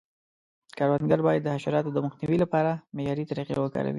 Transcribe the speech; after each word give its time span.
کروندګر 0.77 1.19
باید 1.27 1.41
د 1.43 1.47
حشراتو 1.55 1.89
د 1.93 1.97
مخنیوي 2.05 2.37
لپاره 2.43 2.71
معیاري 2.95 3.23
طریقې 3.31 3.53
وکاروي. 3.59 3.89